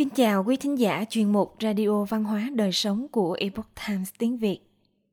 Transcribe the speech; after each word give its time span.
Kính 0.00 0.10
chào 0.14 0.44
quý 0.44 0.56
thính 0.56 0.78
giả 0.78 1.04
chuyên 1.10 1.32
mục 1.32 1.54
Radio 1.60 2.04
Văn 2.04 2.24
hóa 2.24 2.48
Đời 2.54 2.72
Sống 2.72 3.08
của 3.08 3.36
Epoch 3.40 3.66
Times 3.86 4.10
tiếng 4.18 4.38
Việt. 4.38 4.60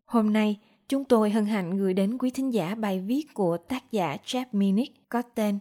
Hôm 0.06 0.34
nay, 0.34 0.60
chúng 0.90 1.04
tôi 1.04 1.30
hân 1.30 1.46
hạnh 1.46 1.78
gửi 1.78 1.94
đến 1.94 2.18
quý 2.18 2.30
thính 2.30 2.54
giả 2.54 2.76
bài 2.76 3.00
viết 3.00 3.34
của 3.34 3.58
tác 3.58 3.92
giả 3.92 4.18
Jeff 4.26 4.46
Minnick 4.52 5.10
có 5.10 5.22
tên 5.22 5.60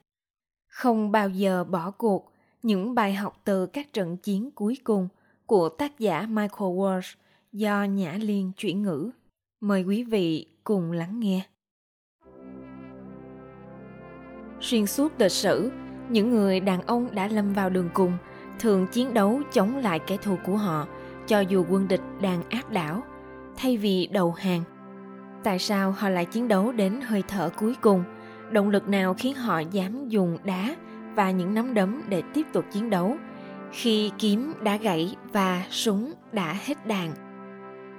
Không 0.68 1.12
bao 1.12 1.28
giờ 1.28 1.64
bỏ 1.64 1.90
cuộc, 1.90 2.32
những 2.62 2.94
bài 2.94 3.14
học 3.14 3.40
từ 3.44 3.66
các 3.66 3.92
trận 3.92 4.16
chiến 4.16 4.50
cuối 4.50 4.76
cùng 4.84 5.08
của 5.46 5.68
tác 5.68 5.98
giả 5.98 6.26
Michael 6.28 6.70
Walsh 6.70 7.14
do 7.52 7.84
Nhã 7.84 8.12
Liên 8.20 8.52
chuyển 8.56 8.82
ngữ. 8.82 9.10
Mời 9.60 9.82
quý 9.82 10.04
vị 10.04 10.46
cùng 10.64 10.92
lắng 10.92 11.20
nghe. 11.20 11.40
Xuyên 14.60 14.86
suốt 14.86 15.12
lịch 15.18 15.32
sử, 15.32 15.72
những 16.10 16.30
người 16.30 16.60
đàn 16.60 16.82
ông 16.82 17.14
đã 17.14 17.28
lâm 17.28 17.52
vào 17.52 17.70
đường 17.70 17.90
cùng– 17.94 18.12
thường 18.58 18.86
chiến 18.86 19.14
đấu 19.14 19.40
chống 19.52 19.76
lại 19.76 19.98
kẻ 19.98 20.16
thù 20.16 20.38
của 20.44 20.56
họ, 20.56 20.86
cho 21.26 21.40
dù 21.40 21.64
quân 21.68 21.88
địch 21.88 22.00
đang 22.20 22.42
áp 22.50 22.70
đảo. 22.70 23.02
Thay 23.56 23.76
vì 23.76 24.06
đầu 24.06 24.32
hàng, 24.32 24.62
tại 25.42 25.58
sao 25.58 25.90
họ 25.90 26.08
lại 26.08 26.24
chiến 26.24 26.48
đấu 26.48 26.72
đến 26.72 27.00
hơi 27.00 27.22
thở 27.28 27.50
cuối 27.56 27.74
cùng? 27.80 28.04
Động 28.50 28.70
lực 28.70 28.88
nào 28.88 29.14
khiến 29.18 29.34
họ 29.34 29.58
dám 29.58 30.08
dùng 30.08 30.38
đá 30.44 30.76
và 31.14 31.30
những 31.30 31.54
nắm 31.54 31.74
đấm 31.74 32.02
để 32.08 32.22
tiếp 32.34 32.46
tục 32.52 32.64
chiến 32.70 32.90
đấu? 32.90 33.16
Khi 33.72 34.10
kiếm 34.18 34.52
đã 34.62 34.76
gãy 34.76 35.16
và 35.32 35.62
súng 35.70 36.12
đã 36.32 36.56
hết 36.64 36.86
đạn. 36.86 37.10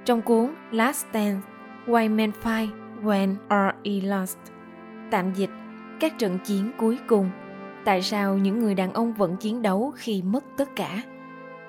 Trong 0.06 0.22
cuốn 0.22 0.54
Last 0.72 1.06
Stand 1.10 1.44
Why 1.88 2.16
Men 2.16 2.32
Fight 2.44 2.68
When 3.04 3.36
Are 3.48 3.78
Lost, 4.04 4.38
tạm 5.12 5.34
dịch 5.34 5.50
các 6.00 6.18
trận 6.18 6.40
chiến 6.46 6.72
cuối 6.78 7.00
cùng 7.08 7.30
tại 7.88 8.02
sao 8.02 8.38
những 8.38 8.60
người 8.60 8.76
đàn 8.76 8.94
ông 8.94 9.14
vẫn 9.14 9.38
chiến 9.38 9.62
đấu 9.62 9.94
khi 9.96 10.22
mất 10.22 10.44
tất 10.58 10.76
cả. 10.76 11.02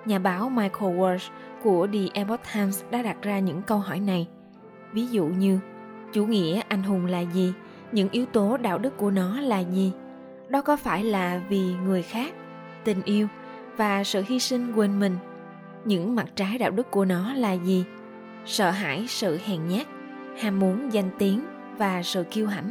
Nhà 0.04 0.18
báo 0.18 0.48
michael 0.48 0.98
walsh 0.98 1.30
của 1.62 1.86
the 1.92 1.98
epoch 2.12 2.40
times 2.54 2.84
đã 2.90 3.02
đặt 3.02 3.16
ra 3.22 3.38
những 3.38 3.62
câu 3.62 3.78
hỏi 3.78 4.00
này. 4.00 4.28
Ví 4.92 5.06
dụ 5.06 5.26
như, 5.26 5.58
chủ 6.12 6.26
nghĩa 6.26 6.60
anh 6.68 6.82
hùng 6.82 7.06
là 7.06 7.20
gì? 7.20 7.52
Những 7.92 8.08
yếu 8.10 8.26
tố 8.26 8.56
đạo 8.56 8.78
đức 8.78 8.96
của 8.96 9.10
nó 9.10 9.40
là 9.40 9.58
gì? 9.58 9.92
Đó 10.48 10.60
có 10.60 10.76
phải 10.76 11.04
là 11.04 11.42
vì 11.48 11.74
người 11.84 12.02
khác, 12.02 12.34
tình 12.84 13.02
yêu 13.04 13.28
và 13.76 14.04
sự 14.04 14.24
hy 14.26 14.38
sinh 14.38 14.72
quên 14.72 15.00
mình? 15.00 15.16
Những 15.84 16.16
mặt 16.16 16.26
trái 16.34 16.58
đạo 16.58 16.70
đức 16.70 16.90
của 16.90 17.04
nó 17.04 17.32
là 17.32 17.52
gì? 17.52 17.84
Sợ 18.44 18.70
hãi 18.70 19.04
sự 19.08 19.38
hèn 19.44 19.68
nhát, 19.68 19.86
ham 20.40 20.58
muốn 20.58 20.92
danh 20.92 21.10
tiếng 21.18 21.40
và 21.76 22.02
sự 22.02 22.24
kiêu 22.30 22.46
hãnh. 22.46 22.70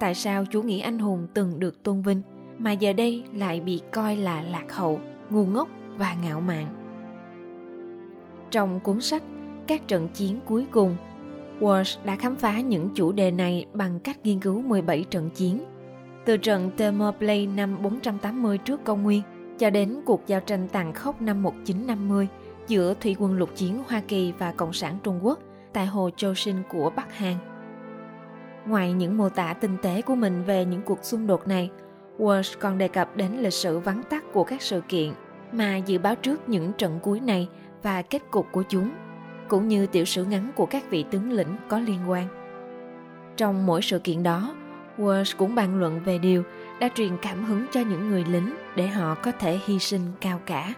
Tại 0.00 0.14
sao 0.14 0.44
chủ 0.44 0.62
nghĩa 0.62 0.80
anh 0.80 0.98
hùng 0.98 1.26
từng 1.34 1.60
được 1.60 1.82
tôn 1.82 2.02
vinh? 2.02 2.22
Mà 2.58 2.72
giờ 2.72 2.92
đây 2.92 3.24
lại 3.34 3.60
bị 3.60 3.80
coi 3.92 4.16
là 4.16 4.42
lạc 4.42 4.72
hậu 4.72 5.00
ngu 5.30 5.46
ngốc 5.46 5.68
và 5.96 6.16
ngạo 6.22 6.40
mạn 6.40 6.66
trong 8.50 8.80
cuốn 8.80 9.00
sách 9.00 9.22
các 9.66 9.88
trận 9.88 10.08
chiến 10.08 10.40
cuối 10.44 10.66
cùng 10.70 10.96
Walsh 11.60 12.04
đã 12.04 12.16
khám 12.16 12.36
phá 12.36 12.60
những 12.60 12.90
chủ 12.94 13.12
đề 13.12 13.30
này 13.30 13.66
bằng 13.72 14.00
cách 14.00 14.18
nghiên 14.24 14.40
cứu 14.40 14.62
17 14.62 15.04
trận 15.10 15.30
chiến. 15.30 15.64
Từ 16.24 16.36
trận 16.36 16.70
Thermopylae 16.76 17.46
năm 17.46 17.82
480 17.82 18.58
trước 18.58 18.84
công 18.84 19.02
nguyên 19.02 19.22
cho 19.58 19.70
đến 19.70 20.00
cuộc 20.06 20.22
giao 20.26 20.40
tranh 20.40 20.68
tàn 20.68 20.92
khốc 20.92 21.22
năm 21.22 21.42
1950 21.42 22.28
giữa 22.68 22.94
thủy 23.00 23.16
quân 23.18 23.32
lục 23.38 23.50
chiến 23.54 23.82
Hoa 23.88 24.02
Kỳ 24.08 24.32
và 24.38 24.52
Cộng 24.52 24.72
sản 24.72 24.98
Trung 25.02 25.18
Quốc 25.22 25.38
tại 25.72 25.86
hồ 25.86 26.10
Chosin 26.16 26.56
của 26.68 26.90
Bắc 26.96 27.14
Hàn. 27.14 27.34
Ngoài 28.66 28.92
những 28.92 29.16
mô 29.16 29.28
tả 29.28 29.52
tinh 29.52 29.76
tế 29.82 30.02
của 30.02 30.14
mình 30.14 30.44
về 30.44 30.64
những 30.64 30.82
cuộc 30.82 31.04
xung 31.04 31.26
đột 31.26 31.48
này, 31.48 31.70
Walsh 32.18 32.56
còn 32.60 32.78
đề 32.78 32.88
cập 32.88 33.16
đến 33.16 33.32
lịch 33.40 33.52
sử 33.52 33.78
vắn 33.78 34.02
tắt 34.10 34.24
của 34.32 34.44
các 34.44 34.62
sự 34.62 34.80
kiện 34.88 35.12
mà 35.52 35.76
dự 35.76 35.98
báo 35.98 36.14
trước 36.14 36.48
những 36.48 36.72
trận 36.72 36.98
cuối 37.02 37.20
này 37.20 37.48
và 37.82 38.02
kết 38.02 38.22
cục 38.30 38.46
của 38.52 38.62
chúng, 38.68 38.90
cũng 39.48 39.68
như 39.68 39.86
tiểu 39.86 40.04
sử 40.04 40.24
ngắn 40.24 40.50
của 40.56 40.66
các 40.66 40.90
vị 40.90 41.04
tướng 41.10 41.32
lĩnh 41.32 41.56
có 41.68 41.78
liên 41.78 41.98
quan. 42.10 42.26
Trong 43.36 43.66
mỗi 43.66 43.82
sự 43.82 43.98
kiện 43.98 44.22
đó, 44.22 44.54
Walsh 44.98 45.34
cũng 45.38 45.54
bàn 45.54 45.80
luận 45.80 46.00
về 46.04 46.18
điều 46.18 46.42
đã 46.80 46.88
truyền 46.94 47.16
cảm 47.22 47.44
hứng 47.44 47.66
cho 47.72 47.80
những 47.80 48.08
người 48.08 48.24
lính 48.24 48.54
để 48.76 48.86
họ 48.86 49.14
có 49.14 49.32
thể 49.32 49.58
hy 49.66 49.78
sinh 49.78 50.02
cao 50.20 50.40
cả. 50.46 50.74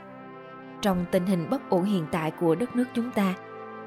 Trong 0.82 1.04
tình 1.10 1.26
hình 1.26 1.50
bất 1.50 1.70
ổn 1.70 1.84
hiện 1.84 2.06
tại 2.10 2.30
của 2.30 2.54
đất 2.54 2.76
nước 2.76 2.84
chúng 2.94 3.10
ta, 3.10 3.34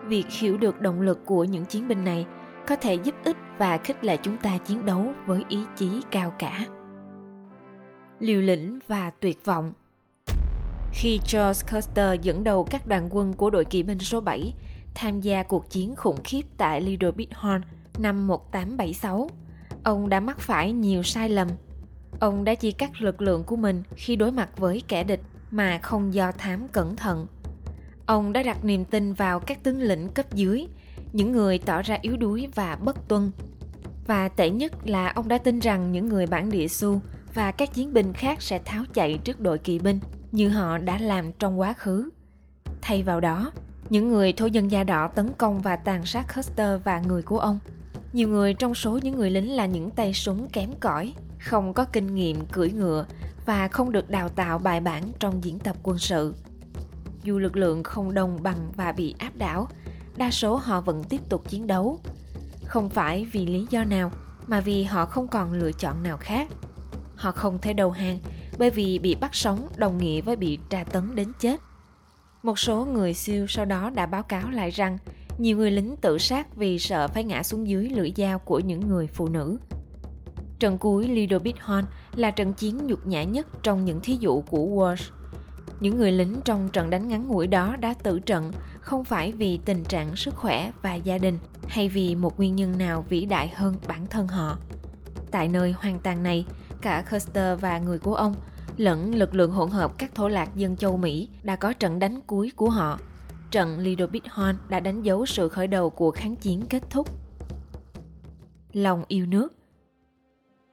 việc 0.05 0.25
hiểu 0.29 0.57
được 0.57 0.81
động 0.81 1.01
lực 1.01 1.25
của 1.25 1.43
những 1.43 1.65
chiến 1.65 1.87
binh 1.87 2.03
này 2.03 2.25
có 2.67 2.75
thể 2.75 2.93
giúp 2.93 3.15
ích 3.23 3.37
và 3.57 3.77
khích 3.77 4.03
lệ 4.03 4.17
chúng 4.17 4.37
ta 4.37 4.57
chiến 4.57 4.85
đấu 4.85 5.13
với 5.25 5.45
ý 5.49 5.59
chí 5.75 6.01
cao 6.11 6.33
cả 6.39 6.59
liều 8.21 8.41
lĩnh 8.41 8.79
và 8.87 9.09
tuyệt 9.09 9.45
vọng. 9.45 9.73
Khi 10.91 11.19
George 11.33 11.67
Custer 11.71 12.21
dẫn 12.21 12.43
đầu 12.43 12.63
các 12.63 12.87
đoàn 12.87 13.07
quân 13.11 13.33
của 13.33 13.49
đội 13.49 13.65
kỵ 13.65 13.83
binh 13.83 13.99
số 13.99 14.21
7 14.21 14.53
tham 14.93 15.21
gia 15.21 15.43
cuộc 15.43 15.69
chiến 15.69 15.95
khủng 15.95 16.17
khiếp 16.23 16.41
tại 16.57 16.81
Little 16.81 17.11
Bighorn 17.11 17.61
năm 17.97 18.27
1876, 18.27 19.29
ông 19.83 20.09
đã 20.09 20.19
mắc 20.19 20.39
phải 20.39 20.71
nhiều 20.71 21.03
sai 21.03 21.29
lầm. 21.29 21.47
Ông 22.19 22.43
đã 22.43 22.55
chia 22.55 22.71
cắt 22.71 23.01
lực 23.01 23.21
lượng 23.21 23.43
của 23.43 23.55
mình 23.55 23.83
khi 23.95 24.15
đối 24.15 24.31
mặt 24.31 24.57
với 24.57 24.83
kẻ 24.87 25.03
địch 25.03 25.21
mà 25.51 25.77
không 25.77 26.13
do 26.13 26.31
thám 26.31 26.67
cẩn 26.67 26.95
thận. 26.95 27.27
Ông 28.05 28.33
đã 28.33 28.43
đặt 28.43 28.65
niềm 28.65 28.85
tin 28.85 29.13
vào 29.13 29.39
các 29.39 29.63
tướng 29.63 29.81
lĩnh 29.81 30.09
cấp 30.09 30.33
dưới, 30.33 30.67
những 31.13 31.31
người 31.31 31.59
tỏ 31.59 31.81
ra 31.81 31.97
yếu 32.01 32.17
đuối 32.17 32.47
và 32.55 32.75
bất 32.75 33.07
tuân. 33.07 33.31
Và 34.07 34.29
tệ 34.29 34.49
nhất 34.49 34.73
là 34.85 35.07
ông 35.07 35.27
đã 35.27 35.37
tin 35.37 35.59
rằng 35.59 35.91
những 35.91 36.09
người 36.09 36.25
bản 36.27 36.49
địa 36.49 36.67
Su 36.67 37.01
và 37.33 37.51
các 37.51 37.73
chiến 37.73 37.93
binh 37.93 38.13
khác 38.13 38.41
sẽ 38.41 38.59
tháo 38.65 38.83
chạy 38.93 39.19
trước 39.23 39.39
đội 39.39 39.57
kỵ 39.57 39.79
binh 39.79 39.99
như 40.31 40.49
họ 40.49 40.77
đã 40.77 40.97
làm 40.97 41.31
trong 41.31 41.59
quá 41.59 41.73
khứ. 41.73 42.09
Thay 42.81 43.03
vào 43.03 43.19
đó, 43.19 43.51
những 43.89 44.09
người 44.09 44.33
thổ 44.33 44.45
dân 44.45 44.71
da 44.71 44.83
đỏ 44.83 45.07
tấn 45.07 45.29
công 45.37 45.61
và 45.61 45.75
tàn 45.75 46.05
sát 46.05 46.35
Custer 46.35 46.81
và 46.83 46.99
người 46.99 47.21
của 47.21 47.39
ông. 47.39 47.59
Nhiều 48.13 48.27
người 48.27 48.53
trong 48.53 48.75
số 48.75 48.99
những 49.03 49.15
người 49.15 49.29
lính 49.29 49.55
là 49.55 49.65
những 49.65 49.89
tay 49.89 50.13
súng 50.13 50.49
kém 50.49 50.69
cỏi, 50.79 51.13
không 51.39 51.73
có 51.73 51.85
kinh 51.85 52.15
nghiệm 52.15 52.45
cưỡi 52.45 52.71
ngựa 52.71 53.05
và 53.45 53.67
không 53.67 53.91
được 53.91 54.09
đào 54.09 54.29
tạo 54.29 54.59
bài 54.59 54.79
bản 54.79 55.03
trong 55.19 55.43
diễn 55.43 55.59
tập 55.59 55.75
quân 55.83 55.97
sự. 55.97 56.35
Dù 57.23 57.39
lực 57.39 57.55
lượng 57.55 57.83
không 57.83 58.13
đồng 58.13 58.43
bằng 58.43 58.71
và 58.75 58.91
bị 58.91 59.15
áp 59.17 59.35
đảo, 59.35 59.67
đa 60.17 60.31
số 60.31 60.55
họ 60.55 60.81
vẫn 60.81 61.03
tiếp 61.03 61.21
tục 61.29 61.49
chiến 61.49 61.67
đấu. 61.67 61.99
Không 62.65 62.89
phải 62.89 63.25
vì 63.31 63.45
lý 63.45 63.67
do 63.69 63.83
nào, 63.83 64.11
mà 64.47 64.59
vì 64.59 64.83
họ 64.83 65.05
không 65.05 65.27
còn 65.27 65.53
lựa 65.53 65.71
chọn 65.71 66.03
nào 66.03 66.17
khác 66.17 66.47
họ 67.15 67.31
không 67.31 67.59
thể 67.59 67.73
đầu 67.73 67.91
hàng 67.91 68.19
bởi 68.57 68.69
vì 68.69 68.99
bị 68.99 69.15
bắt 69.15 69.35
sống 69.35 69.67
đồng 69.77 69.97
nghĩa 69.97 70.21
với 70.21 70.35
bị 70.35 70.59
tra 70.69 70.83
tấn 70.83 71.15
đến 71.15 71.31
chết. 71.39 71.59
Một 72.43 72.59
số 72.59 72.85
người 72.85 73.13
siêu 73.13 73.47
sau 73.47 73.65
đó 73.65 73.89
đã 73.89 74.05
báo 74.05 74.23
cáo 74.23 74.49
lại 74.49 74.69
rằng 74.69 74.97
nhiều 75.37 75.57
người 75.57 75.71
lính 75.71 75.95
tự 76.01 76.17
sát 76.17 76.55
vì 76.55 76.79
sợ 76.79 77.07
phải 77.07 77.23
ngã 77.23 77.43
xuống 77.43 77.67
dưới 77.67 77.89
lưỡi 77.89 78.13
dao 78.17 78.39
của 78.39 78.59
những 78.59 78.87
người 78.87 79.07
phụ 79.07 79.27
nữ. 79.27 79.57
Trận 80.59 80.77
cuối 80.77 81.07
Little 81.07 81.39
Big 81.39 81.55
Horn 81.61 81.85
là 82.15 82.31
trận 82.31 82.53
chiến 82.53 82.87
nhục 82.87 83.07
nhã 83.07 83.23
nhất 83.23 83.47
trong 83.63 83.85
những 83.85 83.99
thí 84.01 84.17
dụ 84.19 84.41
của 84.41 84.65
Walsh. 84.65 85.11
Những 85.79 85.97
người 85.97 86.11
lính 86.11 86.35
trong 86.45 86.69
trận 86.69 86.89
đánh 86.89 87.07
ngắn 87.07 87.27
ngủi 87.27 87.47
đó 87.47 87.75
đã 87.75 87.93
tử 88.03 88.19
trận 88.19 88.51
không 88.81 89.03
phải 89.03 89.31
vì 89.31 89.59
tình 89.65 89.83
trạng 89.83 90.15
sức 90.15 90.35
khỏe 90.35 90.71
và 90.81 90.95
gia 90.95 91.17
đình 91.17 91.37
hay 91.67 91.89
vì 91.89 92.15
một 92.15 92.37
nguyên 92.37 92.55
nhân 92.55 92.77
nào 92.77 93.05
vĩ 93.09 93.25
đại 93.25 93.51
hơn 93.55 93.75
bản 93.87 94.07
thân 94.07 94.27
họ. 94.27 94.57
Tại 95.31 95.47
nơi 95.47 95.71
hoang 95.71 95.99
tàn 95.99 96.23
này, 96.23 96.45
cả 96.81 97.03
Custer 97.11 97.59
và 97.59 97.79
người 97.79 97.99
của 97.99 98.15
ông 98.15 98.35
lẫn 98.77 99.15
lực 99.15 99.35
lượng 99.35 99.51
hỗn 99.51 99.69
hợp 99.69 99.97
các 99.97 100.15
thổ 100.15 100.27
lạc 100.27 100.55
dân 100.55 100.77
châu 100.77 100.97
Mỹ 100.97 101.29
đã 101.43 101.55
có 101.55 101.73
trận 101.73 101.99
đánh 101.99 102.21
cuối 102.21 102.51
của 102.55 102.69
họ. 102.69 102.99
Trận 103.51 103.79
Little 103.79 104.07
Big 104.07 104.21
Horn 104.29 104.55
đã 104.69 104.79
đánh 104.79 105.01
dấu 105.01 105.25
sự 105.25 105.49
khởi 105.49 105.67
đầu 105.67 105.89
của 105.89 106.11
kháng 106.11 106.35
chiến 106.35 106.63
kết 106.69 106.83
thúc. 106.89 107.09
Lòng 108.73 109.03
yêu 109.07 109.25
nước 109.25 109.53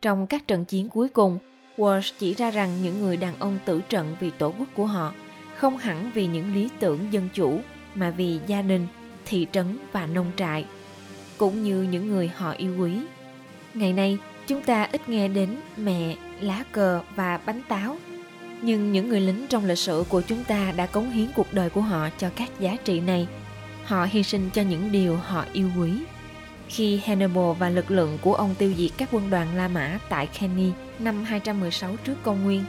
Trong 0.02 0.26
các 0.26 0.48
trận 0.48 0.64
chiến 0.64 0.88
cuối 0.88 1.08
cùng, 1.08 1.38
Walsh 1.76 2.12
chỉ 2.18 2.34
ra 2.34 2.50
rằng 2.50 2.82
những 2.82 3.00
người 3.00 3.16
đàn 3.16 3.38
ông 3.38 3.58
tử 3.64 3.80
trận 3.88 4.16
vì 4.20 4.30
tổ 4.30 4.52
quốc 4.58 4.68
của 4.76 4.86
họ 4.86 5.14
không 5.56 5.76
hẳn 5.76 6.10
vì 6.14 6.26
những 6.26 6.54
lý 6.54 6.68
tưởng 6.80 7.12
dân 7.12 7.28
chủ 7.34 7.60
mà 7.94 8.10
vì 8.10 8.40
gia 8.46 8.62
đình, 8.62 8.86
thị 9.26 9.46
trấn 9.52 9.78
và 9.92 10.06
nông 10.06 10.30
trại, 10.36 10.64
cũng 11.38 11.62
như 11.62 11.82
những 11.82 12.08
người 12.08 12.28
họ 12.28 12.50
yêu 12.50 12.76
quý. 12.78 12.98
Ngày 13.74 13.92
nay, 13.92 14.18
Chúng 14.48 14.62
ta 14.62 14.88
ít 14.92 15.08
nghe 15.08 15.28
đến 15.28 15.56
mẹ, 15.76 16.16
lá 16.40 16.64
cờ 16.72 17.00
và 17.16 17.40
bánh 17.46 17.62
táo. 17.68 17.96
Nhưng 18.62 18.92
những 18.92 19.08
người 19.08 19.20
lính 19.20 19.46
trong 19.48 19.64
lịch 19.64 19.78
sử 19.78 20.04
của 20.08 20.20
chúng 20.20 20.44
ta 20.44 20.72
đã 20.76 20.86
cống 20.86 21.10
hiến 21.10 21.26
cuộc 21.34 21.52
đời 21.52 21.70
của 21.70 21.80
họ 21.80 22.08
cho 22.18 22.30
các 22.36 22.50
giá 22.60 22.76
trị 22.84 23.00
này. 23.00 23.28
Họ 23.84 24.06
hy 24.10 24.22
sinh 24.22 24.50
cho 24.54 24.62
những 24.62 24.92
điều 24.92 25.16
họ 25.16 25.44
yêu 25.52 25.70
quý. 25.80 25.92
Khi 26.68 27.00
Hannibal 27.04 27.52
và 27.58 27.70
lực 27.70 27.90
lượng 27.90 28.18
của 28.22 28.34
ông 28.34 28.54
tiêu 28.58 28.72
diệt 28.76 28.90
các 28.96 29.08
quân 29.12 29.30
đoàn 29.30 29.56
La 29.56 29.68
Mã 29.68 29.98
tại 30.08 30.26
Kenny 30.26 30.70
năm 30.98 31.24
216 31.24 31.96
trước 32.04 32.16
công 32.22 32.44
nguyên, 32.44 32.64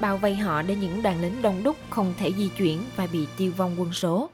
bao 0.00 0.18
vây 0.18 0.34
họ 0.34 0.62
để 0.62 0.76
những 0.76 1.02
đoàn 1.02 1.22
lính 1.22 1.42
đông 1.42 1.62
đúc 1.62 1.76
không 1.90 2.14
thể 2.18 2.32
di 2.32 2.48
chuyển 2.48 2.78
và 2.96 3.06
bị 3.12 3.26
tiêu 3.36 3.52
vong 3.56 3.74
quân 3.78 3.92
số. 3.92 4.30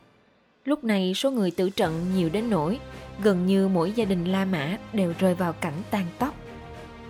Lúc 0.65 0.85
này 0.85 1.13
số 1.15 1.31
người 1.31 1.51
tử 1.51 1.71
trận 1.71 2.07
nhiều 2.17 2.29
đến 2.29 2.51
nỗi 2.51 2.79
gần 3.23 3.47
như 3.47 3.69
mỗi 3.69 3.93
gia 3.93 4.05
đình 4.05 4.25
La 4.25 4.45
Mã 4.45 4.79
đều 4.93 5.15
rơi 5.19 5.35
vào 5.35 5.53
cảnh 5.53 5.83
tan 5.91 6.07
tóc. 6.19 6.35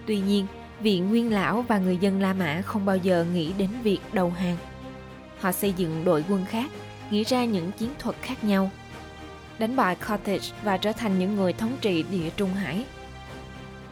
Tuy 0.08 0.20
nhiên, 0.20 0.46
vị 0.80 0.98
nguyên 0.98 1.32
lão 1.32 1.62
và 1.62 1.78
người 1.78 1.96
dân 1.96 2.20
La 2.20 2.32
Mã 2.32 2.62
không 2.62 2.84
bao 2.84 2.96
giờ 2.96 3.26
nghĩ 3.32 3.52
đến 3.52 3.70
việc 3.82 3.98
đầu 4.12 4.30
hàng. 4.30 4.56
họ 5.38 5.52
xây 5.52 5.72
dựng 5.72 6.04
đội 6.04 6.24
quân 6.28 6.44
khác, 6.44 6.70
nghĩ 7.10 7.24
ra 7.24 7.44
những 7.44 7.72
chiến 7.72 7.90
thuật 7.98 8.16
khác 8.22 8.44
nhau. 8.44 8.70
Đánh 9.58 9.76
bại 9.76 9.96
Carthage 9.96 10.48
và 10.62 10.76
trở 10.76 10.92
thành 10.92 11.18
những 11.18 11.36
người 11.36 11.52
thống 11.52 11.76
trị 11.80 12.04
địa 12.10 12.30
Trung 12.36 12.54
Hải. 12.54 12.84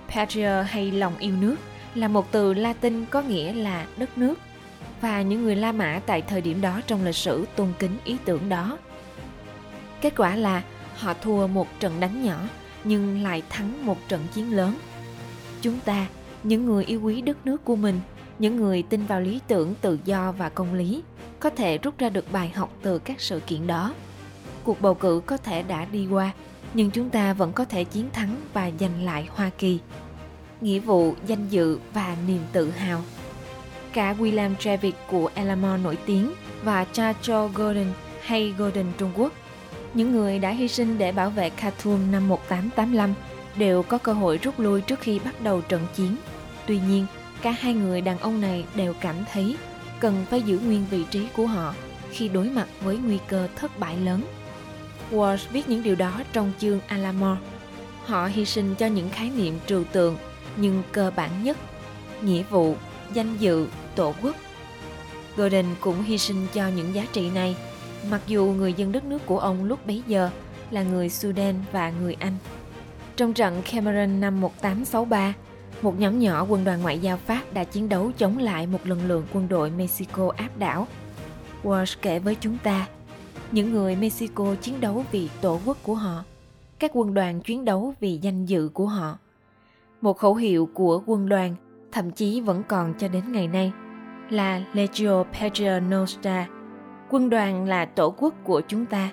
Patria 0.08 0.62
hay 0.68 0.90
lòng 0.90 1.18
yêu 1.18 1.34
nước 1.40 1.56
là 1.94 2.08
một 2.08 2.32
từ 2.32 2.54
Latin 2.54 3.06
có 3.06 3.22
nghĩa 3.22 3.52
là 3.52 3.86
đất 3.96 4.18
nước 4.18 4.34
và 5.00 5.22
những 5.22 5.42
người 5.42 5.56
La 5.56 5.72
Mã 5.72 6.00
tại 6.06 6.22
thời 6.22 6.40
điểm 6.40 6.60
đó 6.60 6.80
trong 6.86 7.04
lịch 7.04 7.16
sử 7.16 7.46
tôn 7.56 7.68
kính 7.78 7.96
ý 8.04 8.16
tưởng 8.24 8.48
đó. 8.48 8.78
Kết 10.00 10.12
quả 10.16 10.36
là 10.36 10.62
họ 10.96 11.14
thua 11.14 11.46
một 11.46 11.80
trận 11.80 12.00
đánh 12.00 12.24
nhỏ 12.24 12.38
nhưng 12.84 13.22
lại 13.22 13.42
thắng 13.50 13.86
một 13.86 13.98
trận 14.08 14.26
chiến 14.34 14.56
lớn. 14.56 14.74
Chúng 15.66 15.80
ta, 15.84 16.06
những 16.42 16.66
người 16.66 16.84
yêu 16.84 17.00
quý 17.02 17.20
đất 17.20 17.46
nước 17.46 17.64
của 17.64 17.76
mình, 17.76 18.00
những 18.38 18.56
người 18.56 18.82
tin 18.82 19.06
vào 19.06 19.20
lý 19.20 19.40
tưởng 19.48 19.74
tự 19.80 19.98
do 20.04 20.32
và 20.32 20.48
công 20.48 20.74
lý, 20.74 21.02
có 21.40 21.50
thể 21.50 21.78
rút 21.78 21.98
ra 21.98 22.08
được 22.08 22.32
bài 22.32 22.48
học 22.48 22.72
từ 22.82 22.98
các 22.98 23.20
sự 23.20 23.40
kiện 23.40 23.66
đó. 23.66 23.94
Cuộc 24.64 24.80
bầu 24.80 24.94
cử 24.94 25.20
có 25.26 25.36
thể 25.36 25.62
đã 25.62 25.84
đi 25.84 26.06
qua, 26.06 26.30
nhưng 26.74 26.90
chúng 26.90 27.10
ta 27.10 27.32
vẫn 27.32 27.52
có 27.52 27.64
thể 27.64 27.84
chiến 27.84 28.10
thắng 28.12 28.36
và 28.52 28.70
giành 28.80 29.04
lại 29.04 29.28
Hoa 29.30 29.50
Kỳ. 29.58 29.78
Nghĩa 30.60 30.78
vụ, 30.78 31.14
danh 31.26 31.48
dự 31.48 31.78
và 31.94 32.16
niềm 32.26 32.40
tự 32.52 32.70
hào. 32.70 33.02
Cả 33.92 34.14
William 34.18 34.54
Trevick 34.54 34.98
của 35.10 35.30
Alamo 35.34 35.76
nổi 35.76 35.98
tiếng 36.06 36.32
và 36.64 36.84
cha 36.84 37.12
cho 37.22 37.48
Gordon 37.48 37.92
hay 38.22 38.54
Gordon 38.58 38.86
Trung 38.98 39.10
Quốc 39.16 39.32
những 39.94 40.12
người 40.12 40.38
đã 40.38 40.50
hy 40.50 40.68
sinh 40.68 40.98
để 40.98 41.12
bảo 41.12 41.30
vệ 41.30 41.50
Khartoum 41.50 42.12
năm 42.12 42.28
1885 42.28 43.14
đều 43.58 43.82
có 43.82 43.98
cơ 43.98 44.12
hội 44.12 44.38
rút 44.42 44.60
lui 44.60 44.80
trước 44.80 45.00
khi 45.00 45.18
bắt 45.18 45.40
đầu 45.40 45.60
trận 45.60 45.86
chiến. 45.94 46.16
Tuy 46.66 46.80
nhiên, 46.88 47.06
cả 47.42 47.50
hai 47.50 47.74
người 47.74 48.00
đàn 48.00 48.18
ông 48.18 48.40
này 48.40 48.64
đều 48.74 48.94
cảm 49.00 49.16
thấy 49.32 49.56
cần 50.00 50.24
phải 50.30 50.42
giữ 50.42 50.58
nguyên 50.58 50.84
vị 50.90 51.04
trí 51.10 51.26
của 51.36 51.46
họ 51.46 51.74
khi 52.10 52.28
đối 52.28 52.50
mặt 52.50 52.66
với 52.82 52.96
nguy 52.96 53.18
cơ 53.28 53.48
thất 53.56 53.78
bại 53.78 53.96
lớn. 53.96 54.22
Walsh 55.10 55.50
viết 55.52 55.68
những 55.68 55.82
điều 55.82 55.94
đó 55.94 56.20
trong 56.32 56.52
chương 56.58 56.80
Alamo. 56.86 57.36
Họ 58.04 58.26
hy 58.26 58.44
sinh 58.44 58.74
cho 58.74 58.86
những 58.86 59.10
khái 59.10 59.30
niệm 59.30 59.58
trừu 59.66 59.84
tượng 59.84 60.16
nhưng 60.56 60.82
cơ 60.92 61.10
bản 61.16 61.30
nhất, 61.42 61.56
nghĩa 62.22 62.42
vụ, 62.50 62.76
danh 63.12 63.36
dự, 63.36 63.68
tổ 63.94 64.14
quốc. 64.22 64.36
Gordon 65.36 65.66
cũng 65.80 66.02
hy 66.02 66.18
sinh 66.18 66.46
cho 66.52 66.68
những 66.68 66.94
giá 66.94 67.06
trị 67.12 67.30
này 67.30 67.56
mặc 68.10 68.20
dù 68.26 68.54
người 68.58 68.72
dân 68.72 68.92
đất 68.92 69.04
nước 69.04 69.26
của 69.26 69.38
ông 69.38 69.64
lúc 69.64 69.86
bấy 69.86 70.02
giờ 70.06 70.30
là 70.70 70.82
người 70.82 71.08
Sudan 71.08 71.54
và 71.72 71.90
người 71.90 72.16
Anh. 72.20 72.36
Trong 73.16 73.32
trận 73.32 73.62
Cameron 73.72 74.20
năm 74.20 74.40
1863, 74.40 75.34
một 75.82 76.00
nhóm 76.00 76.18
nhỏ 76.18 76.46
quân 76.48 76.64
đoàn 76.64 76.82
ngoại 76.82 76.98
giao 76.98 77.16
Pháp 77.16 77.42
đã 77.54 77.64
chiến 77.64 77.88
đấu 77.88 78.10
chống 78.18 78.38
lại 78.38 78.66
một 78.66 78.78
lực 78.84 78.98
lượng 79.06 79.26
quân 79.32 79.48
đội 79.48 79.70
Mexico 79.70 80.32
áp 80.36 80.48
đảo. 80.58 80.86
Walsh 81.62 81.96
kể 82.02 82.18
với 82.18 82.36
chúng 82.40 82.58
ta, 82.62 82.86
những 83.52 83.72
người 83.72 83.96
Mexico 83.96 84.54
chiến 84.60 84.80
đấu 84.80 85.04
vì 85.12 85.28
tổ 85.40 85.60
quốc 85.64 85.76
của 85.82 85.94
họ, 85.94 86.24
các 86.78 86.90
quân 86.94 87.14
đoàn 87.14 87.40
chiến 87.40 87.64
đấu 87.64 87.94
vì 88.00 88.18
danh 88.22 88.46
dự 88.46 88.70
của 88.74 88.86
họ. 88.86 89.18
Một 90.00 90.18
khẩu 90.18 90.34
hiệu 90.34 90.68
của 90.74 91.02
quân 91.06 91.28
đoàn 91.28 91.54
thậm 91.92 92.10
chí 92.10 92.40
vẫn 92.40 92.62
còn 92.68 92.94
cho 92.98 93.08
đến 93.08 93.32
ngày 93.32 93.48
nay 93.48 93.72
là 94.30 94.62
Legio 94.72 95.24
Patria 95.32 95.80
Nostra, 95.90 96.48
quân 97.10 97.30
đoàn 97.30 97.64
là 97.64 97.84
tổ 97.84 98.14
quốc 98.18 98.34
của 98.44 98.60
chúng 98.68 98.86
ta 98.86 99.10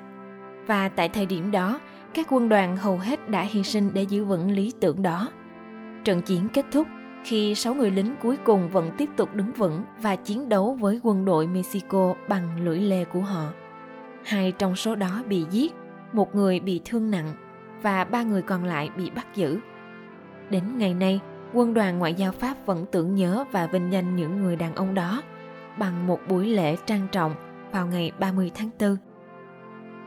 và 0.68 0.90
tại 0.90 1.10
thời 1.10 1.26
điểm 1.26 1.52
đó 1.52 1.80
các 2.14 2.28
quân 2.30 2.50
đoàn 2.50 2.78
hầu 2.78 2.98
hết 2.98 3.30
đã 3.30 3.42
hy 3.42 3.64
sinh 3.64 3.90
để 3.94 4.04
giữ 4.04 4.26
vững 4.26 4.52
lý 4.52 4.74
tưởng 4.80 5.02
đó 5.02 5.30
trận 6.04 6.22
chiến 6.22 6.48
kết 6.54 6.66
thúc 6.72 6.88
khi 7.24 7.56
sáu 7.56 7.74
người 7.74 7.92
lính 7.92 8.16
cuối 8.22 8.38
cùng 8.44 8.70
vẫn 8.70 8.92
tiếp 8.98 9.10
tục 9.18 9.30
đứng 9.34 9.52
vững 9.52 9.84
và 10.02 10.16
chiến 10.16 10.50
đấu 10.50 10.78
với 10.80 11.00
quân 11.04 11.26
đội 11.26 11.48
Mexico 11.48 12.14
bằng 12.28 12.66
lưỡi 12.66 12.80
lê 12.80 13.06
của 13.06 13.22
họ. 13.22 13.50
Hai 14.26 14.52
trong 14.52 14.76
số 14.76 14.96
đó 14.96 15.24
bị 15.28 15.46
giết, 15.52 15.74
một 16.14 16.36
người 16.36 16.60
bị 16.60 16.82
thương 16.86 17.12
nặng 17.12 17.34
và 17.82 18.04
ba 18.04 18.24
người 18.24 18.42
còn 18.42 18.64
lại 18.64 18.90
bị 18.98 19.10
bắt 19.10 19.28
giữ. 19.36 19.60
Đến 20.50 20.78
ngày 20.78 20.94
nay, 20.94 21.20
quân 21.54 21.74
đoàn 21.74 22.00
ngoại 22.00 22.14
giao 22.14 22.32
Pháp 22.32 22.66
vẫn 22.66 22.86
tưởng 22.92 23.16
nhớ 23.16 23.46
và 23.52 23.68
vinh 23.68 23.92
danh 23.92 24.16
những 24.16 24.42
người 24.42 24.56
đàn 24.56 24.76
ông 24.76 24.94
đó 24.94 25.22
bằng 25.78 26.08
một 26.08 26.20
buổi 26.30 26.48
lễ 26.48 26.76
trang 26.86 27.08
trọng 27.12 27.36
vào 27.72 27.88
ngày 27.88 28.12
30 28.20 28.52
tháng 28.56 28.70
4. 28.80 28.98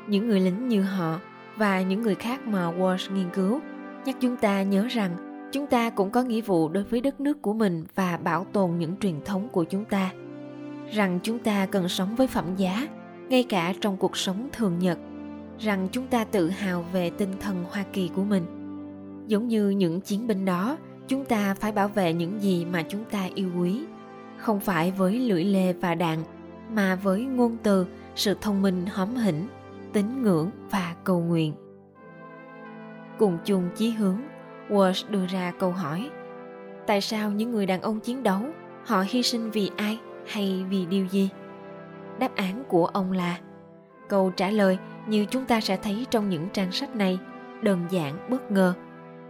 Những 0.07 0.29
người 0.29 0.41
lính 0.41 0.69
như 0.69 0.83
họ 0.83 1.19
và 1.57 1.83
những 1.83 2.03
người 2.03 2.15
khác 2.15 2.47
mà 2.47 2.73
Walsh 2.73 3.15
nghiên 3.15 3.31
cứu. 3.31 3.61
Nhắc 4.05 4.17
chúng 4.21 4.37
ta 4.37 4.63
nhớ 4.63 4.87
rằng, 4.91 5.17
chúng 5.53 5.67
ta 5.67 5.91
cũng 5.91 6.11
có 6.11 6.23
nghĩa 6.23 6.41
vụ 6.41 6.69
đối 6.69 6.85
với 6.85 7.01
đất 7.01 7.21
nước 7.21 7.43
của 7.43 7.53
mình 7.53 7.85
và 7.95 8.17
bảo 8.17 8.47
tồn 8.53 8.71
những 8.79 8.97
truyền 8.97 9.21
thống 9.25 9.49
của 9.49 9.65
chúng 9.65 9.85
ta. 9.85 10.11
Rằng 10.93 11.19
chúng 11.23 11.39
ta 11.39 11.67
cần 11.67 11.89
sống 11.89 12.17
với 12.17 12.27
phẩm 12.27 12.45
giá, 12.57 12.89
ngay 13.29 13.43
cả 13.43 13.75
trong 13.81 13.97
cuộc 13.97 14.17
sống 14.17 14.49
thường 14.53 14.79
nhật. 14.79 14.99
Rằng 15.59 15.89
chúng 15.93 16.07
ta 16.07 16.25
tự 16.25 16.51
hào 16.51 16.85
về 16.93 17.11
tinh 17.11 17.33
thần 17.41 17.65
hoa 17.71 17.85
kỳ 17.93 18.11
của 18.15 18.25
mình. 18.25 18.47
Giống 19.27 19.49
như 19.49 19.69
những 19.69 20.01
chiến 20.01 20.27
binh 20.27 20.45
đó, 20.45 20.77
chúng 21.09 21.25
ta 21.25 21.55
phải 21.55 21.73
bảo 21.73 21.89
vệ 21.89 22.13
những 22.13 22.43
gì 22.43 22.65
mà 22.65 22.83
chúng 22.89 23.05
ta 23.05 23.29
yêu 23.35 23.51
quý. 23.59 23.85
Không 24.37 24.61
phải 24.61 24.91
với 24.91 25.19
lưỡi 25.19 25.45
lê 25.45 25.73
và 25.73 25.95
đạn, 25.95 26.19
mà 26.73 26.95
với 26.95 27.25
ngôn 27.25 27.57
từ, 27.63 27.87
sự 28.15 28.37
thông 28.41 28.63
minh, 28.63 28.87
hóm 28.87 29.17
hỉnh 29.17 29.47
tín 29.97 30.23
ngưỡng 30.23 30.51
và 30.71 30.95
cầu 31.05 31.21
nguyện. 31.21 31.55
Cùng 33.19 33.39
chung 33.45 33.69
chí 33.77 33.91
hướng, 33.91 34.21
Walsh 34.69 35.11
đưa 35.11 35.27
ra 35.27 35.53
câu 35.59 35.73
hỏi, 35.73 36.11
tại 36.87 37.01
sao 37.01 37.31
những 37.31 37.51
người 37.51 37.67
đàn 37.67 37.83
ông 37.83 38.01
chiến 38.01 38.23
đấu, 38.23 38.41
họ 38.87 39.05
hy 39.09 39.23
sinh 39.23 39.51
vì 39.51 39.71
ai 39.77 39.99
hay 40.27 40.65
vì 40.71 40.87
điều 40.87 41.07
gì? 41.07 41.31
Đáp 42.19 42.37
án 42.37 42.65
của 42.69 42.87
ông 42.87 43.13
là, 43.13 43.39
câu 44.09 44.33
trả 44.37 44.51
lời 44.51 44.79
như 45.07 45.27
chúng 45.31 45.45
ta 45.45 45.61
sẽ 45.61 45.77
thấy 45.77 46.07
trong 46.11 46.29
những 46.29 46.49
trang 46.53 46.73
sách 46.73 46.97
này, 46.97 47.19
đơn 47.63 47.81
giản, 47.91 48.31
bất 48.31 48.51
ngờ. 48.51 48.75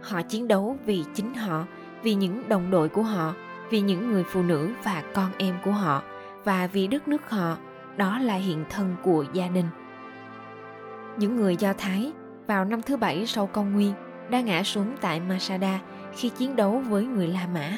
Họ 0.01 0.21
chiến 0.21 0.47
đấu 0.47 0.77
vì 0.85 1.03
chính 1.13 1.33
họ, 1.33 1.65
vì 2.03 2.13
những 2.13 2.49
đồng 2.49 2.71
đội 2.71 2.89
của 2.89 3.03
họ, 3.03 3.33
vì 3.69 3.81
những 3.81 4.11
người 4.11 4.23
phụ 4.23 4.43
nữ 4.43 4.69
và 4.83 5.03
con 5.13 5.31
em 5.37 5.55
của 5.65 5.71
họ, 5.71 6.03
và 6.43 6.67
vì 6.67 6.87
đất 6.87 7.07
nước 7.07 7.29
họ. 7.29 7.57
Đó 7.97 8.19
là 8.19 8.35
hiện 8.35 8.65
thân 8.69 8.95
của 9.03 9.25
gia 9.33 9.47
đình 9.47 9.65
những 11.17 11.35
người 11.35 11.55
do 11.55 11.73
thái 11.73 12.11
vào 12.47 12.65
năm 12.65 12.81
thứ 12.81 12.97
bảy 12.97 13.25
sau 13.27 13.47
công 13.47 13.73
nguyên 13.73 13.93
đã 14.29 14.41
ngã 14.41 14.63
xuống 14.63 14.95
tại 15.01 15.19
Masada 15.19 15.79
khi 16.15 16.29
chiến 16.29 16.55
đấu 16.55 16.81
với 16.89 17.05
người 17.05 17.27
La 17.27 17.47
Mã 17.53 17.77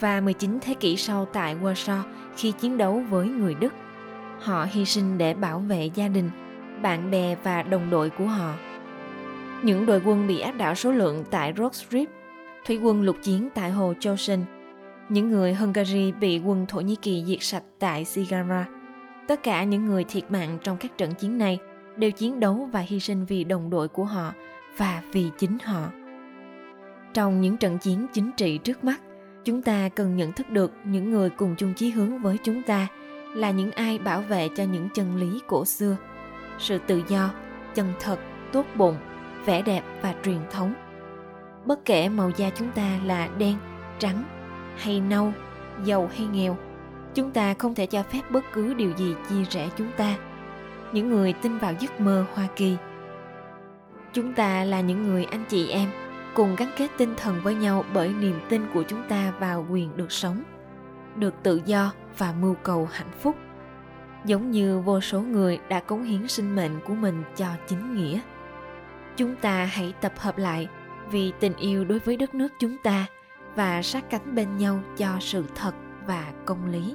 và 0.00 0.20
19 0.20 0.58
thế 0.60 0.74
kỷ 0.74 0.96
sau 0.96 1.24
tại 1.24 1.56
Warsaw 1.62 2.00
khi 2.36 2.52
chiến 2.52 2.78
đấu 2.78 3.02
với 3.10 3.28
người 3.28 3.54
Đức. 3.54 3.74
Họ 4.40 4.66
hy 4.70 4.84
sinh 4.84 5.18
để 5.18 5.34
bảo 5.34 5.58
vệ 5.58 5.90
gia 5.94 6.08
đình, 6.08 6.30
bạn 6.82 7.10
bè 7.10 7.36
và 7.42 7.62
đồng 7.62 7.90
đội 7.90 8.10
của 8.10 8.26
họ. 8.26 8.54
Những 9.62 9.86
đội 9.86 10.02
quân 10.04 10.26
bị 10.26 10.40
áp 10.40 10.52
đảo 10.52 10.74
số 10.74 10.92
lượng 10.92 11.24
tại 11.30 11.52
Rock 11.56 11.74
thủy 12.66 12.76
quân 12.76 13.02
lục 13.02 13.16
chiến 13.22 13.48
tại 13.54 13.70
hồ 13.70 13.94
Chosin 14.00 14.40
những 15.08 15.30
người 15.30 15.54
Hungary 15.54 16.12
bị 16.12 16.38
quân 16.38 16.66
Thổ 16.68 16.80
Nhĩ 16.80 16.96
Kỳ 17.02 17.24
diệt 17.26 17.38
sạch 17.40 17.62
tại 17.78 18.04
Sigara. 18.04 18.66
Tất 19.28 19.42
cả 19.42 19.64
những 19.64 19.84
người 19.84 20.04
thiệt 20.04 20.30
mạng 20.30 20.58
trong 20.62 20.76
các 20.76 20.98
trận 20.98 21.14
chiến 21.14 21.38
này 21.38 21.58
đều 21.98 22.10
chiến 22.10 22.40
đấu 22.40 22.68
và 22.72 22.80
hy 22.80 23.00
sinh 23.00 23.24
vì 23.24 23.44
đồng 23.44 23.70
đội 23.70 23.88
của 23.88 24.04
họ 24.04 24.32
và 24.76 25.02
vì 25.12 25.30
chính 25.38 25.58
họ. 25.64 25.90
Trong 27.14 27.40
những 27.40 27.56
trận 27.56 27.78
chiến 27.78 28.06
chính 28.12 28.30
trị 28.36 28.58
trước 28.58 28.84
mắt, 28.84 29.00
chúng 29.44 29.62
ta 29.62 29.88
cần 29.88 30.16
nhận 30.16 30.32
thức 30.32 30.50
được 30.50 30.72
những 30.84 31.10
người 31.10 31.30
cùng 31.30 31.54
chung 31.58 31.74
chí 31.74 31.90
hướng 31.90 32.18
với 32.18 32.38
chúng 32.42 32.62
ta 32.62 32.86
là 33.34 33.50
những 33.50 33.70
ai 33.70 33.98
bảo 33.98 34.20
vệ 34.20 34.48
cho 34.56 34.64
những 34.64 34.88
chân 34.94 35.16
lý 35.16 35.40
cổ 35.46 35.64
xưa, 35.64 35.96
sự 36.58 36.78
tự 36.86 37.02
do, 37.08 37.30
chân 37.74 37.92
thật, 38.00 38.18
tốt 38.52 38.66
bụng, 38.76 38.96
vẻ 39.44 39.62
đẹp 39.62 39.82
và 40.02 40.14
truyền 40.24 40.38
thống. 40.50 40.74
Bất 41.64 41.84
kể 41.84 42.08
màu 42.08 42.30
da 42.36 42.50
chúng 42.50 42.70
ta 42.70 42.98
là 43.04 43.28
đen, 43.38 43.56
trắng 43.98 44.24
hay 44.76 45.00
nâu, 45.00 45.32
giàu 45.84 46.10
hay 46.16 46.26
nghèo, 46.26 46.56
chúng 47.14 47.30
ta 47.30 47.54
không 47.54 47.74
thể 47.74 47.86
cho 47.86 48.02
phép 48.02 48.22
bất 48.30 48.44
cứ 48.52 48.74
điều 48.74 48.92
gì 48.96 49.14
chia 49.28 49.44
rẽ 49.50 49.68
chúng 49.76 49.90
ta. 49.96 50.16
Những 50.92 51.08
người 51.10 51.32
tin 51.32 51.58
vào 51.58 51.72
giấc 51.80 52.00
mơ 52.00 52.24
Hoa 52.34 52.46
Kỳ. 52.56 52.76
Chúng 54.12 54.34
ta 54.34 54.64
là 54.64 54.80
những 54.80 55.06
người 55.06 55.24
anh 55.24 55.44
chị 55.48 55.68
em 55.68 55.90
cùng 56.34 56.56
gắn 56.56 56.68
kết 56.76 56.90
tinh 56.98 57.14
thần 57.16 57.40
với 57.42 57.54
nhau 57.54 57.84
bởi 57.94 58.14
niềm 58.20 58.40
tin 58.48 58.66
của 58.74 58.82
chúng 58.82 59.02
ta 59.08 59.32
vào 59.38 59.66
quyền 59.70 59.96
được 59.96 60.12
sống, 60.12 60.42
được 61.16 61.34
tự 61.42 61.60
do 61.64 61.92
và 62.18 62.34
mưu 62.40 62.54
cầu 62.54 62.88
hạnh 62.92 63.12
phúc. 63.20 63.36
Giống 64.24 64.50
như 64.50 64.80
vô 64.80 65.00
số 65.00 65.20
người 65.20 65.58
đã 65.68 65.80
cống 65.80 66.02
hiến 66.02 66.28
sinh 66.28 66.56
mệnh 66.56 66.80
của 66.86 66.94
mình 66.94 67.22
cho 67.36 67.46
chính 67.66 67.94
nghĩa. 67.94 68.20
Chúng 69.16 69.36
ta 69.36 69.64
hãy 69.64 69.94
tập 70.00 70.12
hợp 70.18 70.38
lại 70.38 70.68
vì 71.10 71.32
tình 71.40 71.56
yêu 71.56 71.84
đối 71.84 71.98
với 71.98 72.16
đất 72.16 72.34
nước 72.34 72.48
chúng 72.60 72.76
ta– 72.82 73.06
và 73.58 73.82
sát 73.82 74.10
cánh 74.10 74.34
bên 74.34 74.56
nhau 74.56 74.80
cho 74.96 75.16
sự 75.20 75.44
thật 75.54 75.72
và 76.06 76.32
công 76.44 76.70
lý 76.70 76.94